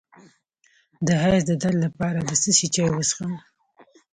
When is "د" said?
1.05-1.07, 1.47-1.51, 2.23-2.31